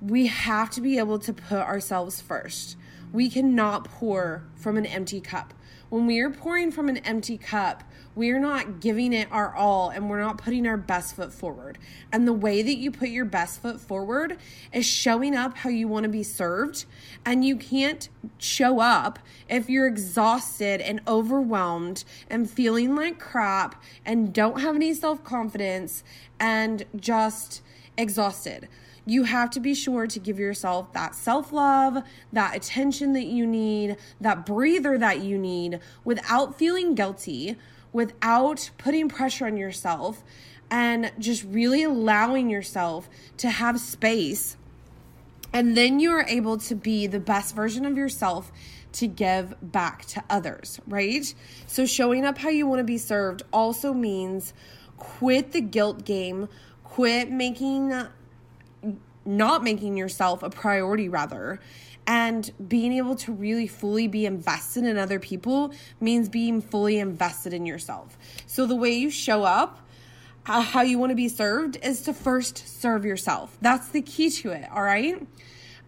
we 0.00 0.28
have 0.28 0.70
to 0.70 0.80
be 0.80 0.96
able 0.96 1.18
to 1.18 1.32
put 1.34 1.58
ourselves 1.58 2.22
first. 2.22 2.76
We 3.12 3.28
cannot 3.28 3.84
pour 3.84 4.44
from 4.54 4.78
an 4.78 4.86
empty 4.86 5.20
cup. 5.20 5.52
When 5.90 6.06
we 6.06 6.20
are 6.20 6.30
pouring 6.30 6.70
from 6.70 6.88
an 6.88 6.98
empty 6.98 7.36
cup, 7.36 7.84
we're 8.18 8.40
not 8.40 8.80
giving 8.80 9.12
it 9.12 9.28
our 9.30 9.54
all 9.54 9.90
and 9.90 10.10
we're 10.10 10.20
not 10.20 10.38
putting 10.38 10.66
our 10.66 10.76
best 10.76 11.14
foot 11.14 11.32
forward. 11.32 11.78
And 12.10 12.26
the 12.26 12.32
way 12.32 12.62
that 12.62 12.76
you 12.76 12.90
put 12.90 13.10
your 13.10 13.24
best 13.24 13.62
foot 13.62 13.80
forward 13.80 14.38
is 14.72 14.84
showing 14.84 15.36
up 15.36 15.58
how 15.58 15.70
you 15.70 15.86
want 15.86 16.02
to 16.02 16.08
be 16.08 16.24
served. 16.24 16.84
And 17.24 17.44
you 17.44 17.54
can't 17.54 18.08
show 18.38 18.80
up 18.80 19.20
if 19.48 19.70
you're 19.70 19.86
exhausted 19.86 20.80
and 20.80 21.00
overwhelmed 21.06 22.02
and 22.28 22.50
feeling 22.50 22.96
like 22.96 23.20
crap 23.20 23.80
and 24.04 24.32
don't 24.34 24.60
have 24.62 24.74
any 24.74 24.94
self 24.94 25.22
confidence 25.22 26.02
and 26.40 26.84
just 26.96 27.62
exhausted 27.96 28.68
you 29.06 29.24
have 29.24 29.48
to 29.48 29.58
be 29.58 29.72
sure 29.72 30.06
to 30.06 30.18
give 30.18 30.38
yourself 30.38 30.92
that 30.92 31.14
self 31.14 31.50
love, 31.50 32.02
that 32.30 32.54
attention 32.54 33.14
that 33.14 33.24
you 33.24 33.46
need, 33.46 33.96
that 34.20 34.44
breather 34.44 34.98
that 34.98 35.20
you 35.20 35.38
need 35.38 35.80
without 36.04 36.58
feeling 36.58 36.94
guilty, 36.94 37.56
without 37.98 38.70
putting 38.78 39.08
pressure 39.08 39.44
on 39.44 39.56
yourself 39.56 40.22
and 40.70 41.10
just 41.18 41.42
really 41.42 41.82
allowing 41.82 42.48
yourself 42.48 43.08
to 43.36 43.50
have 43.50 43.80
space. 43.80 44.56
And 45.52 45.76
then 45.76 45.98
you 45.98 46.12
are 46.12 46.24
able 46.28 46.58
to 46.58 46.76
be 46.76 47.08
the 47.08 47.18
best 47.18 47.56
version 47.56 47.84
of 47.84 47.96
yourself 47.96 48.52
to 48.92 49.08
give 49.08 49.52
back 49.60 50.04
to 50.04 50.22
others, 50.30 50.78
right? 50.86 51.34
So, 51.66 51.86
showing 51.86 52.24
up 52.24 52.38
how 52.38 52.50
you 52.50 52.68
want 52.68 52.78
to 52.78 52.84
be 52.84 52.98
served 52.98 53.42
also 53.52 53.92
means 53.92 54.54
quit 54.96 55.50
the 55.50 55.60
guilt 55.60 56.04
game, 56.04 56.48
quit 56.84 57.32
making, 57.32 57.92
not 59.24 59.64
making 59.64 59.96
yourself 59.96 60.44
a 60.44 60.50
priority, 60.50 61.08
rather. 61.08 61.58
And 62.08 62.50
being 62.68 62.94
able 62.94 63.16
to 63.16 63.32
really 63.32 63.66
fully 63.66 64.08
be 64.08 64.24
invested 64.24 64.84
in 64.84 64.96
other 64.96 65.20
people 65.20 65.72
means 66.00 66.30
being 66.30 66.62
fully 66.62 66.98
invested 66.98 67.52
in 67.52 67.66
yourself. 67.66 68.16
So, 68.46 68.64
the 68.64 68.74
way 68.74 68.92
you 68.92 69.10
show 69.10 69.44
up, 69.44 69.86
uh, 70.46 70.62
how 70.62 70.80
you 70.80 70.98
want 70.98 71.10
to 71.10 71.16
be 71.16 71.28
served, 71.28 71.76
is 71.82 72.00
to 72.04 72.14
first 72.14 72.80
serve 72.80 73.04
yourself. 73.04 73.58
That's 73.60 73.90
the 73.90 74.00
key 74.00 74.30
to 74.30 74.52
it, 74.52 74.66
all 74.72 74.82
right? 74.82 75.26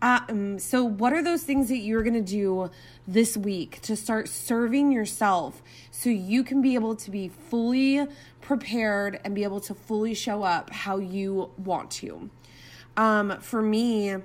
Um, 0.02 0.58
so, 0.58 0.84
what 0.84 1.14
are 1.14 1.22
those 1.22 1.42
things 1.42 1.70
that 1.70 1.78
you're 1.78 2.02
going 2.02 2.12
to 2.12 2.20
do 2.20 2.70
this 3.08 3.34
week 3.34 3.80
to 3.82 3.96
start 3.96 4.28
serving 4.28 4.92
yourself 4.92 5.62
so 5.90 6.10
you 6.10 6.44
can 6.44 6.60
be 6.60 6.74
able 6.74 6.96
to 6.96 7.10
be 7.10 7.28
fully 7.28 8.06
prepared 8.42 9.18
and 9.24 9.34
be 9.34 9.42
able 9.42 9.60
to 9.60 9.74
fully 9.74 10.12
show 10.12 10.42
up 10.42 10.68
how 10.68 10.98
you 10.98 11.50
want 11.56 11.90
to? 11.92 12.28
Um, 12.98 13.40
for 13.40 13.62
me, 13.62 14.16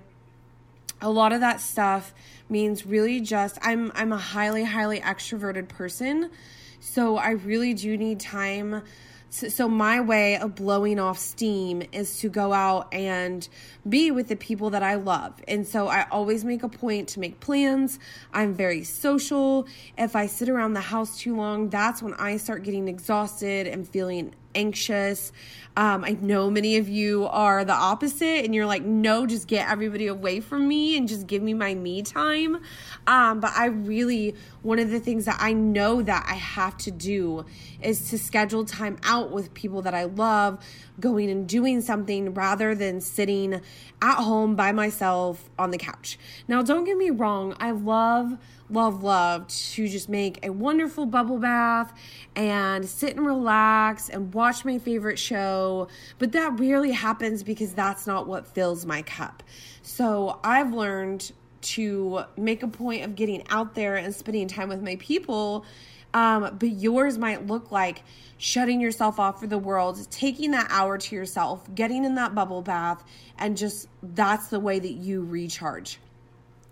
a 1.01 1.09
lot 1.09 1.33
of 1.33 1.41
that 1.41 1.61
stuff 1.61 2.13
means 2.49 2.85
really 2.85 3.19
just 3.21 3.57
I'm 3.61 3.91
I'm 3.95 4.11
a 4.11 4.17
highly 4.17 4.63
highly 4.63 4.99
extroverted 4.99 5.67
person, 5.67 6.31
so 6.79 7.17
I 7.17 7.31
really 7.31 7.73
do 7.73 7.97
need 7.97 8.19
time 8.19 8.83
so, 9.35 9.67
my 9.67 9.99
way 9.99 10.37
of 10.37 10.55
blowing 10.55 10.97
off 10.97 11.17
steam 11.17 11.83
is 11.91 12.19
to 12.19 12.29
go 12.29 12.53
out 12.53 12.93
and 12.93 13.45
be 13.87 14.09
with 14.09 14.29
the 14.29 14.37
people 14.37 14.69
that 14.69 14.81
I 14.81 14.95
love. 14.95 15.33
And 15.45 15.67
so 15.67 15.89
I 15.89 16.07
always 16.09 16.45
make 16.45 16.63
a 16.63 16.69
point 16.69 17.09
to 17.09 17.19
make 17.19 17.41
plans. 17.41 17.99
I'm 18.33 18.53
very 18.53 18.85
social. 18.85 19.67
If 19.97 20.15
I 20.15 20.27
sit 20.27 20.47
around 20.47 20.73
the 20.73 20.79
house 20.79 21.19
too 21.19 21.35
long, 21.35 21.69
that's 21.69 22.01
when 22.01 22.13
I 22.13 22.37
start 22.37 22.63
getting 22.63 22.87
exhausted 22.87 23.67
and 23.67 23.85
feeling 23.85 24.33
anxious. 24.55 25.31
Um, 25.77 26.05
I 26.05 26.11
know 26.21 26.49
many 26.49 26.77
of 26.77 26.87
you 26.87 27.25
are 27.25 27.65
the 27.65 27.73
opposite, 27.73 28.45
and 28.45 28.55
you're 28.55 28.65
like, 28.65 28.83
no, 28.83 29.25
just 29.25 29.47
get 29.47 29.69
everybody 29.69 30.07
away 30.07 30.39
from 30.39 30.67
me 30.69 30.95
and 30.95 31.05
just 31.05 31.27
give 31.27 31.43
me 31.43 31.53
my 31.53 31.75
me 31.75 32.01
time. 32.01 32.61
Um, 33.07 33.41
but 33.41 33.51
I 33.53 33.65
really, 33.65 34.35
one 34.61 34.79
of 34.79 34.89
the 34.89 35.01
things 35.01 35.25
that 35.25 35.37
I 35.39 35.51
know 35.51 36.01
that 36.01 36.25
I 36.29 36.35
have 36.35 36.77
to 36.77 36.91
do 36.91 37.45
is 37.81 38.09
to 38.11 38.17
schedule 38.17 38.63
time 38.63 38.97
out 39.03 39.31
with 39.31 39.53
people 39.53 39.81
that 39.81 39.93
I 39.93 40.05
love, 40.05 40.63
going 40.97 41.29
and 41.29 41.45
doing 41.45 41.81
something 41.81 42.33
rather 42.33 42.73
than 42.73 43.01
sitting 43.01 43.61
at 44.01 44.15
home 44.15 44.55
by 44.55 44.71
myself 44.71 45.49
on 45.59 45.71
the 45.71 45.77
couch. 45.77 46.17
Now, 46.47 46.61
don't 46.61 46.85
get 46.85 46.95
me 46.95 47.09
wrong, 47.09 47.53
I 47.59 47.71
love 47.71 48.37
love, 48.69 49.03
love 49.03 49.47
to 49.47 49.87
just 49.87 50.09
make 50.09 50.43
a 50.43 50.49
wonderful 50.49 51.05
bubble 51.05 51.37
bath 51.37 51.93
and 52.35 52.87
sit 52.87 53.15
and 53.15 53.25
relax 53.25 54.09
and 54.09 54.33
watch 54.33 54.44
my 54.65 54.77
favorite 54.77 55.17
show. 55.17 55.87
But 56.19 56.33
that 56.33 56.59
rarely 56.59 56.91
happens 56.91 57.41
because 57.41 57.73
that's 57.73 58.05
not 58.05 58.27
what 58.27 58.47
fills 58.47 58.85
my 58.85 59.01
cup. 59.01 59.41
So 59.81 60.39
I've 60.43 60.73
learned 60.73 61.31
to 61.61 62.23
make 62.37 62.61
a 62.61 62.67
point 62.67 63.03
of 63.03 63.15
getting 63.15 63.43
out 63.49 63.73
there 63.73 63.95
and 63.95 64.13
spending 64.13 64.47
time 64.47 64.69
with 64.69 64.83
my 64.83 64.97
people. 64.97 65.65
Um, 66.13 66.55
but 66.57 66.69
yours 66.69 67.17
might 67.17 67.47
look 67.47 67.71
like 67.71 68.03
shutting 68.37 68.79
yourself 68.79 69.19
off 69.19 69.39
for 69.39 69.47
the 69.47 69.57
world, 69.57 69.99
taking 70.11 70.51
that 70.51 70.67
hour 70.69 70.97
to 70.97 71.15
yourself, 71.15 71.67
getting 71.73 72.05
in 72.05 72.15
that 72.15 72.33
bubble 72.35 72.61
bath, 72.61 73.03
and 73.37 73.57
just 73.57 73.87
that's 74.01 74.47
the 74.47 74.59
way 74.59 74.79
that 74.79 74.93
you 74.93 75.23
recharge. 75.23 75.99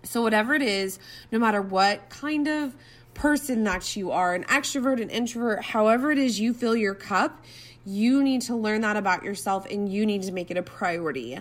So, 0.02 0.22
whatever 0.22 0.54
it 0.54 0.62
is, 0.62 0.98
no 1.32 1.38
matter 1.38 1.60
what 1.60 2.08
kind 2.10 2.48
of 2.48 2.76
person 3.14 3.64
that 3.64 3.96
you 3.96 4.10
are, 4.10 4.34
an 4.34 4.44
extrovert, 4.44 5.00
an 5.00 5.10
introvert, 5.10 5.64
however 5.64 6.10
it 6.10 6.18
is 6.18 6.40
you 6.40 6.52
fill 6.52 6.76
your 6.76 6.94
cup, 6.94 7.44
you 7.86 8.22
need 8.22 8.42
to 8.42 8.56
learn 8.56 8.80
that 8.80 8.96
about 8.96 9.22
yourself 9.22 9.66
and 9.70 9.92
you 9.92 10.04
need 10.04 10.22
to 10.22 10.32
make 10.32 10.50
it 10.50 10.56
a 10.56 10.62
priority. 10.62 11.38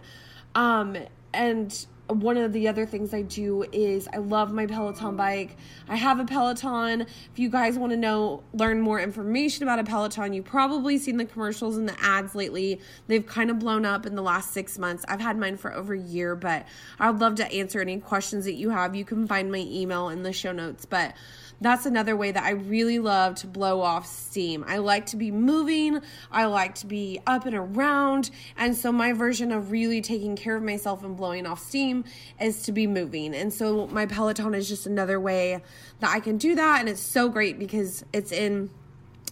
Um, 0.56 0.98
and 1.34 1.86
one 2.22 2.38
of 2.38 2.54
the 2.54 2.68
other 2.68 2.86
things 2.86 3.14
I 3.14 3.22
do 3.22 3.66
is 3.72 4.08
I 4.12 4.18
love 4.18 4.52
my 4.52 4.66
Peloton 4.66 5.16
bike. 5.16 5.58
I 5.88 5.96
have 5.96 6.20
a 6.20 6.26
Peloton. 6.26 7.02
If 7.02 7.40
you 7.40 7.50
guys 7.50 7.78
want 7.78 7.92
to 7.92 7.98
know, 7.98 8.44
learn 8.54 8.82
more 8.82 9.00
information 9.00 9.64
about 9.64 9.80
a 9.80 9.84
Peloton, 9.84 10.34
you've 10.34 10.46
probably 10.46 10.98
seen 10.98 11.18
the 11.18 11.26
commercials 11.26 11.78
and 11.78 11.88
the 11.88 11.96
ads 12.02 12.36
lately. 12.36 12.80
They've 13.08 13.26
kind 13.26 13.50
of 13.50 13.60
blown 13.60 13.86
up 13.86 14.06
in 14.06 14.16
the 14.16 14.22
last 14.22 14.52
six 14.52 14.78
months. 14.78 15.04
I've 15.08 15.22
had 15.22 15.38
mine 15.38 15.58
for 15.58 15.74
over 15.74 15.94
a 15.94 16.00
year, 16.00 16.36
but 16.36 16.66
I'd 17.00 17.20
love 17.20 17.36
to 17.36 17.52
answer 17.52 17.82
any 17.82 18.00
questions 18.00 18.46
that 18.46 18.54
you 18.54 18.70
have. 18.70 18.96
You 18.96 19.06
can 19.06 19.28
find 19.28 19.52
my 19.52 19.60
email 19.60 20.10
in 20.10 20.24
the 20.24 20.34
show 20.34 20.52
notes. 20.52 20.86
But 20.86 21.16
that's 21.62 21.86
another 21.86 22.16
way 22.16 22.32
that 22.32 22.44
I 22.44 22.52
really 22.52 23.00
love 23.00 23.36
to 23.36 23.48
blow 23.48 23.82
off 23.82 24.06
steam. 24.06 24.66
I 24.68 24.78
like 24.78 25.08
to 25.08 25.18
be 25.18 25.32
moving, 25.32 26.02
I 26.32 26.46
like 26.46 26.76
to 26.76 26.88
be 26.88 27.22
up 27.26 27.46
and 27.46 27.56
around. 27.56 28.30
And 28.58 28.76
so, 28.76 28.92
my 28.92 29.14
version 29.14 29.52
of 29.52 29.72
really 29.72 30.02
taking 30.02 30.36
care 30.36 30.56
of 30.56 30.64
myself 30.64 31.04
and 31.04 31.16
blowing 31.16 31.46
off 31.46 31.64
steam 31.64 32.03
is 32.40 32.64
to 32.64 32.72
be 32.72 32.88
moving. 32.88 33.34
And 33.36 33.54
so, 33.54 33.88
my 33.88 34.06
Peloton 34.06 34.54
is 34.54 34.68
just 34.68 34.86
another 34.86 35.20
way 35.20 35.62
that 36.00 36.12
I 36.12 36.20
can 36.20 36.38
do 36.38 36.56
that. 36.56 36.80
And 36.80 36.90
it's 36.90 37.02
so 37.02 37.30
great 37.30 37.60
because 37.60 38.06
it's 38.14 38.32
in 38.32 38.70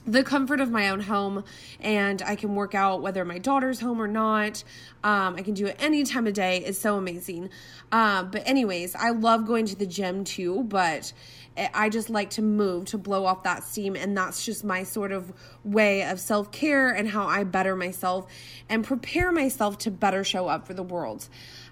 the 0.05 0.23
comfort 0.23 0.59
of 0.59 0.71
my 0.71 0.89
own 0.89 0.99
home 0.99 1.43
and 1.79 2.23
I 2.23 2.35
can 2.35 2.55
work 2.55 2.73
out 2.73 3.03
whether 3.03 3.23
my 3.23 3.37
daughter's 3.37 3.79
home 3.79 4.01
or 4.01 4.07
not. 4.07 4.63
Um, 5.03 5.35
I 5.35 5.43
can 5.43 5.53
do 5.53 5.67
it 5.67 5.75
any 5.79 6.03
time 6.03 6.25
of 6.25 6.33
day. 6.33 6.57
It's 6.57 6.79
so 6.79 6.97
amazing. 6.97 7.49
Um, 7.91 8.31
but, 8.31 8.43
anyways, 8.47 8.95
I 8.95 9.11
love 9.11 9.45
going 9.45 9.65
to 9.67 9.75
the 9.75 9.85
gym 9.85 10.23
too, 10.23 10.63
but 10.63 11.13
I 11.57 11.89
just 11.89 12.09
like 12.09 12.31
to 12.31 12.41
move 12.41 12.85
to 12.85 12.97
blow 12.97 13.25
off 13.25 13.43
that 13.43 13.63
steam. 13.63 13.95
And 13.95 14.17
that's 14.17 14.45
just 14.45 14.63
my 14.63 14.83
sort 14.83 15.11
of 15.11 15.33
way 15.63 16.03
of 16.03 16.19
self 16.19 16.51
care 16.51 16.91
and 16.91 17.09
how 17.09 17.27
I 17.27 17.43
better 17.43 17.75
myself 17.75 18.25
and 18.69 18.83
prepare 18.83 19.31
myself 19.31 19.77
to 19.79 19.91
better 19.91 20.23
show 20.23 20.47
up 20.47 20.65
for 20.65 20.73
the 20.73 20.83
world. 20.83 21.27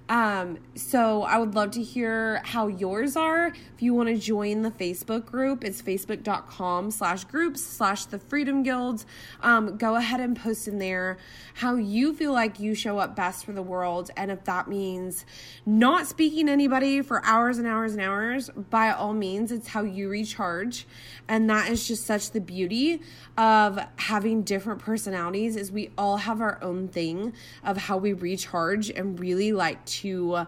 Um, 0.10 0.58
so 0.74 1.22
I 1.22 1.38
would 1.38 1.54
love 1.54 1.70
to 1.72 1.84
hear 1.84 2.42
how 2.44 2.66
yours 2.66 3.16
are. 3.16 3.48
If 3.48 3.82
you 3.82 3.94
want 3.94 4.10
to 4.10 4.18
join 4.18 4.64
the 4.64 4.72
Facebook 4.72 5.26
group, 5.26 5.64
it's 5.64 5.84
facebook.com 5.84 6.90
slash 6.90 7.26
groups 7.26 7.64
slash 7.64 8.06
the 8.06 8.18
freedom 8.18 8.64
guilds. 8.64 9.06
Um, 9.42 9.78
go 9.78 9.96
ahead 9.96 10.20
and 10.20 10.36
post 10.36 10.68
in 10.68 10.80
there 10.80 11.20
how 11.54 11.76
you 11.76 12.16
feel 12.16 12.34
like 12.34 12.60
you 12.60 12.74
show 12.74 12.98
up 12.98 13.16
best 13.16 13.46
for 13.46 13.52
the 13.52 13.62
world. 13.62 14.10
And 14.18 14.32
if 14.32 14.46
that 14.46 14.68
means 14.68 15.26
not 15.64 16.08
speaking 16.08 16.48
to 16.48 16.52
anybody 16.52 17.04
for 17.04 17.24
hours 17.24 17.60
and 17.60 17.68
hours 17.68 17.92
and 17.92 18.02
hours, 18.02 18.50
by 18.50 18.92
all 18.92 19.14
means, 19.14 19.52
it's 19.52 19.68
how 19.68 19.84
you 19.84 20.10
recharge. 20.10 20.88
And 21.28 21.48
that 21.52 21.70
is 21.70 21.88
just 21.88 22.08
such 22.08 22.32
the 22.32 22.42
beauty 22.42 23.02
of 23.38 23.80
having 23.98 24.42
different 24.42 24.80
personalities 24.80 25.56
is 25.56 25.72
we 25.72 25.92
all 26.00 26.18
have 26.18 26.42
our 26.42 26.58
own 26.64 26.88
thing 26.88 27.34
of 27.64 27.78
how 27.78 27.98
we 27.98 28.14
recharge 28.14 28.90
and 28.90 29.20
really 29.20 29.52
like 29.52 29.86
to 29.86 29.99
to 30.02 30.46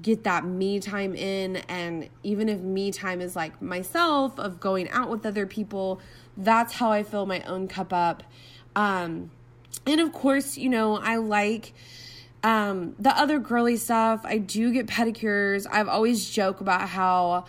get 0.00 0.24
that 0.24 0.44
me 0.44 0.80
time 0.80 1.14
in. 1.14 1.56
And 1.68 2.08
even 2.22 2.48
if 2.48 2.60
me 2.60 2.90
time 2.90 3.20
is 3.20 3.34
like 3.34 3.60
myself, 3.60 4.38
of 4.38 4.60
going 4.60 4.88
out 4.90 5.10
with 5.10 5.26
other 5.26 5.46
people, 5.46 6.00
that's 6.36 6.74
how 6.74 6.92
I 6.92 7.02
fill 7.02 7.26
my 7.26 7.40
own 7.42 7.68
cup 7.68 7.92
up. 7.92 8.22
Um, 8.76 9.30
and 9.86 10.00
of 10.00 10.12
course, 10.12 10.56
you 10.56 10.68
know, 10.68 10.96
I 10.96 11.16
like 11.16 11.72
um, 12.42 12.94
the 12.98 13.10
other 13.10 13.38
girly 13.38 13.76
stuff. 13.76 14.20
I 14.24 14.38
do 14.38 14.72
get 14.72 14.86
pedicures. 14.86 15.66
I've 15.70 15.88
always 15.88 16.28
joke 16.28 16.60
about 16.60 16.88
how 16.88 17.46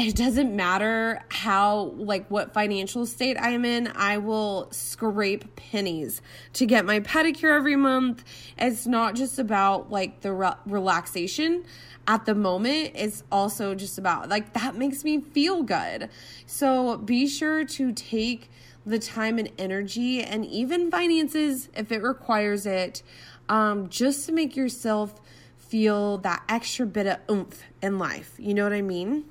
it 0.00 0.16
doesn't 0.16 0.56
matter 0.56 1.20
how 1.28 1.92
like 1.96 2.26
what 2.30 2.54
financial 2.54 3.04
state 3.04 3.36
I 3.36 3.50
am 3.50 3.66
in, 3.66 3.88
I 3.94 4.16
will 4.16 4.68
scrape 4.70 5.56
pennies 5.56 6.22
to 6.54 6.64
get 6.64 6.86
my 6.86 7.00
pedicure 7.00 7.54
every 7.54 7.76
month. 7.76 8.24
It's 8.56 8.86
not 8.86 9.14
just 9.14 9.38
about 9.38 9.90
like 9.90 10.22
the 10.22 10.32
re- 10.32 10.54
relaxation 10.64 11.64
at 12.06 12.24
the 12.24 12.34
moment, 12.34 12.92
it's 12.94 13.22
also 13.30 13.74
just 13.74 13.98
about 13.98 14.30
like 14.30 14.54
that 14.54 14.74
makes 14.74 15.04
me 15.04 15.20
feel 15.20 15.62
good. 15.62 16.08
So 16.46 16.96
be 16.96 17.26
sure 17.26 17.64
to 17.64 17.92
take 17.92 18.50
the 18.86 18.98
time 18.98 19.38
and 19.38 19.52
energy 19.58 20.22
and 20.22 20.46
even 20.46 20.90
finances 20.90 21.68
if 21.76 21.92
it 21.92 22.02
requires 22.02 22.64
it 22.64 23.02
um, 23.50 23.90
just 23.90 24.24
to 24.26 24.32
make 24.32 24.56
yourself 24.56 25.20
feel 25.58 26.18
that 26.18 26.42
extra 26.48 26.86
bit 26.86 27.06
of 27.06 27.18
oomph 27.30 27.62
in 27.82 27.98
life. 27.98 28.34
You 28.38 28.54
know 28.54 28.64
what 28.64 28.72
I 28.72 28.82
mean? 28.82 29.24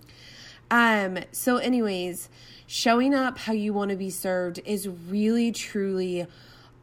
Um, 0.72 1.20
so, 1.32 1.58
anyways, 1.58 2.30
showing 2.68 3.14
up 3.14 3.40
how 3.40 3.54
you 3.54 3.74
want 3.74 3.92
to 3.92 3.98
be 3.98 4.10
served 4.10 4.60
is 4.66 4.88
really, 4.88 5.52
truly 5.52 6.28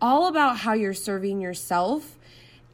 all 0.01 0.27
about 0.27 0.59
how 0.59 0.73
you're 0.73 0.95
serving 0.95 1.41
yourself 1.41 2.19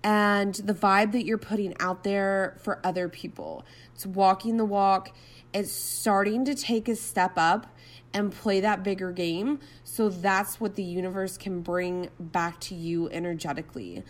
and 0.03 0.55
the 0.55 0.75
vibe 0.75 1.13
that 1.13 1.25
you're 1.25 1.39
putting 1.39 1.75
out 1.79 2.03
there 2.05 2.57
for 2.63 2.81
other 2.83 3.09
people. 3.09 3.65
It's 3.95 4.07
walking 4.07 4.57
the 4.57 4.65
walk, 4.65 5.15
it's 5.53 5.71
starting 5.71 6.45
to 6.47 6.55
take 6.55 6.89
a 6.89 6.97
step 6.97 7.33
up 7.37 7.67
and 8.15 8.33
play 8.33 8.61
that 8.61 8.83
bigger 8.83 9.13
game. 9.13 9.61
So 9.85 10.09
that's 10.09 10.61
what 10.61 10.75
the 10.75 10.83
universe 10.83 11.37
can 11.37 11.61
bring 11.61 12.09
back 12.19 12.61
to 12.61 12.75
you 12.75 13.09
energetically. 13.11 14.03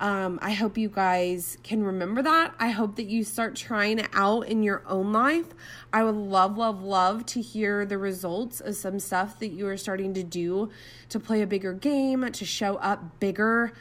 Um, 0.00 0.38
I 0.40 0.52
hope 0.52 0.78
you 0.78 0.88
guys 0.88 1.58
can 1.64 1.82
remember 1.82 2.22
that. 2.22 2.54
I 2.58 2.68
hope 2.68 2.96
that 2.96 3.06
you 3.06 3.24
start 3.24 3.56
trying 3.56 3.98
it 3.98 4.08
out 4.12 4.46
in 4.46 4.62
your 4.62 4.84
own 4.86 5.12
life. 5.12 5.46
I 5.92 6.04
would 6.04 6.14
love, 6.14 6.56
love, 6.56 6.82
love 6.82 7.26
to 7.26 7.40
hear 7.40 7.84
the 7.84 7.98
results 7.98 8.60
of 8.60 8.76
some 8.76 9.00
stuff 9.00 9.40
that 9.40 9.48
you 9.48 9.66
are 9.66 9.76
starting 9.76 10.14
to 10.14 10.22
do 10.22 10.70
to 11.08 11.18
play 11.18 11.42
a 11.42 11.48
bigger 11.48 11.72
game, 11.72 12.30
to 12.30 12.44
show 12.44 12.76
up 12.76 13.18
bigger. 13.18 13.72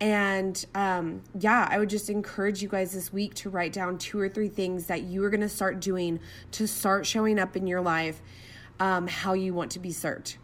And 0.00 0.64
um, 0.74 1.20
yeah, 1.38 1.68
I 1.70 1.78
would 1.78 1.90
just 1.90 2.08
encourage 2.08 2.62
you 2.62 2.68
guys 2.68 2.92
this 2.92 3.12
week 3.12 3.34
to 3.34 3.50
write 3.50 3.74
down 3.74 3.98
two 3.98 4.18
or 4.18 4.30
three 4.30 4.48
things 4.48 4.86
that 4.86 5.02
you 5.02 5.22
are 5.24 5.30
going 5.30 5.42
to 5.42 5.48
start 5.48 5.78
doing 5.80 6.20
to 6.52 6.66
start 6.66 7.04
showing 7.04 7.38
up 7.38 7.54
in 7.54 7.66
your 7.66 7.82
life 7.82 8.22
um, 8.78 9.06
how 9.06 9.34
you 9.34 9.52
want 9.52 9.72
to 9.72 9.78
be 9.78 9.92
served. 9.92 10.38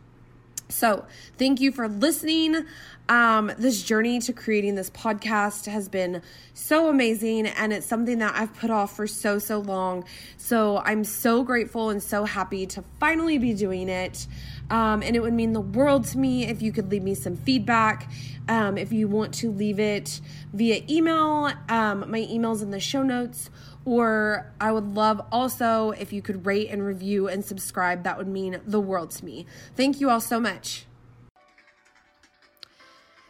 So, 0.68 1.04
thank 1.38 1.60
you 1.60 1.70
for 1.70 1.88
listening. 1.88 2.66
Um, 3.08 3.52
this 3.56 3.84
journey 3.84 4.18
to 4.20 4.32
creating 4.32 4.74
this 4.74 4.90
podcast 4.90 5.66
has 5.66 5.88
been 5.88 6.22
so 6.54 6.88
amazing, 6.88 7.46
and 7.46 7.72
it's 7.72 7.86
something 7.86 8.18
that 8.18 8.34
I've 8.34 8.52
put 8.56 8.70
off 8.70 8.96
for 8.96 9.06
so, 9.06 9.38
so 9.38 9.58
long. 9.58 10.04
So, 10.38 10.78
I'm 10.78 11.04
so 11.04 11.44
grateful 11.44 11.90
and 11.90 12.02
so 12.02 12.24
happy 12.24 12.66
to 12.66 12.82
finally 12.98 13.38
be 13.38 13.54
doing 13.54 13.88
it. 13.88 14.26
Um, 14.70 15.02
and 15.02 15.14
it 15.14 15.20
would 15.20 15.32
mean 15.32 15.52
the 15.52 15.60
world 15.60 16.06
to 16.06 16.18
me 16.18 16.46
if 16.46 16.60
you 16.60 16.72
could 16.72 16.90
leave 16.90 17.02
me 17.02 17.14
some 17.14 17.36
feedback. 17.36 18.10
Um, 18.48 18.76
if 18.76 18.92
you 18.92 19.08
want 19.08 19.34
to 19.34 19.50
leave 19.50 19.78
it 19.78 20.20
via 20.52 20.82
email, 20.88 21.52
um, 21.68 22.10
my 22.10 22.26
email's 22.28 22.62
in 22.62 22.70
the 22.70 22.80
show 22.80 23.02
notes 23.02 23.50
or 23.86 24.52
I 24.60 24.72
would 24.72 24.94
love 24.94 25.22
also 25.30 25.92
if 25.92 26.12
you 26.12 26.20
could 26.20 26.44
rate 26.44 26.68
and 26.70 26.84
review 26.84 27.28
and 27.28 27.44
subscribe. 27.44 28.02
That 28.02 28.18
would 28.18 28.26
mean 28.26 28.60
the 28.66 28.80
world 28.80 29.12
to 29.12 29.24
me. 29.24 29.46
Thank 29.76 30.00
you 30.00 30.10
all 30.10 30.20
so 30.20 30.38
much. 30.38 30.86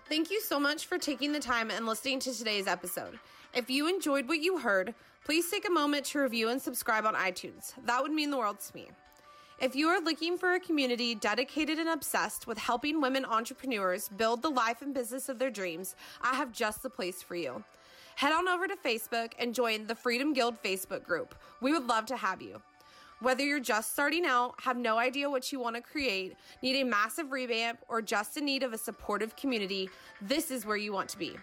Thank 0.09 0.31
you 0.31 0.41
so 0.41 0.59
much 0.59 0.87
for 0.87 0.99
taking 0.99 1.33
the 1.33 1.41
time 1.41 1.71
and 1.71 1.85
listening 1.85 2.21
to 2.21 2.33
today's 2.33 2.67
episode. 2.67 3.19
If 3.55 3.69
you 3.69 3.89
enjoyed 3.89 4.29
what 4.29 4.41
you 4.41 4.59
heard, 4.59 4.95
please 5.25 5.51
take 5.51 5.69
a 5.69 5.71
moment 5.71 6.07
to 6.07 6.21
review 6.21 6.49
and 6.49 6.61
subscribe 6.61 7.05
on 7.05 7.15
iTunes. 7.15 7.75
That 7.85 8.03
would 8.03 8.13
mean 8.13 8.31
the 8.31 8.39
world 8.39 8.61
to 8.61 8.75
me. 8.75 8.89
If 9.59 9.75
you 9.75 9.89
are 9.89 10.03
looking 10.03 10.37
for 10.37 10.53
a 10.53 10.61
community 10.61 11.15
dedicated 11.15 11.79
and 11.79 11.89
obsessed 11.89 12.47
with 12.47 12.59
helping 12.59 13.01
women 13.01 13.25
entrepreneurs 13.25 14.11
build 14.11 14.43
the 14.43 14.51
life 14.51 14.83
and 14.83 14.93
business 14.93 15.31
of 15.31 15.39
their 15.39 15.51
dreams, 15.51 15.97
I 16.21 16.35
have 16.35 16.53
just 16.53 16.83
the 16.83 16.91
place 16.91 17.23
for 17.23 17.37
you 17.37 17.65
head 18.17 18.33
on 18.33 18.49
over 18.49 18.67
to 18.67 18.75
Facebook 18.77 19.33
and 19.39 19.55
join 19.55 19.87
the 19.87 19.95
Freedom 19.95 20.33
Guild 20.33 20.61
Facebook 20.63 21.05
group. 21.05 21.37
We 21.61 21.73
would 21.73 21.87
love 21.87 22.07
to 22.07 22.17
have 22.17 22.43
you. 22.43 22.61
Whether 23.21 23.45
you're 23.45 23.61
just 23.61 23.93
starting 23.93 24.27
out, 24.27 24.55
have 24.63 24.77
no 24.77 24.99
idea 24.99 25.29
what 25.29 25.53
you 25.53 25.61
want 25.61 25.77
to 25.77 25.83
create, 25.83 26.35
need 26.63 26.81
a 26.81 26.85
massive 26.85 27.31
revamp, 27.31 27.79
or 27.89 28.01
just 28.03 28.39
in 28.39 28.47
need 28.47 28.63
of 28.63 28.73
a 28.73 28.79
supportive 28.79 29.37
community, 29.37 29.91
this 30.21 30.51
is 30.51 30.65
where 30.67 30.79
you 30.79 30.95
want 30.95 31.11
to 31.11 31.19
be. 31.19 31.37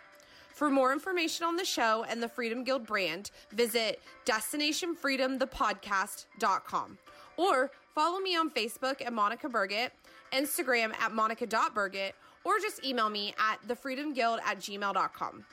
For 0.54 0.70
more 0.70 0.92
information 0.94 1.46
on 1.46 1.56
the 1.56 1.66
show 1.66 2.06
and 2.08 2.22
the 2.22 2.30
Freedom 2.30 2.64
Guild 2.64 2.86
brand, 2.86 3.32
visit 3.52 4.00
destinationfreedomthepodcast.com 4.26 6.98
or 7.38 7.72
follow 7.94 8.20
me 8.20 8.36
on 8.36 8.50
Facebook 8.50 9.06
at 9.06 9.14
Monica 9.14 9.50
Burgett, 9.50 9.92
Instagram 10.32 10.94
at 11.00 11.12
monica.burgett, 11.14 12.16
or 12.44 12.60
just 12.60 12.84
email 12.84 13.10
me 13.10 13.34
at 13.40 13.66
thefreedomguild 13.68 14.40
at 14.46 14.60
gmail.com. 14.60 15.46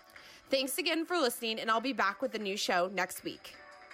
Thanks 0.50 0.78
again 0.78 1.06
for 1.06 1.16
listening, 1.16 1.60
and 1.60 1.70
I'll 1.70 1.80
be 1.80 1.92
back 1.92 2.20
with 2.20 2.34
a 2.34 2.38
new 2.38 2.56
show 2.56 2.90
next 2.92 3.22
week. 3.22 3.54